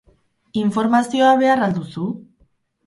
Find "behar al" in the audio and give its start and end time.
1.45-1.79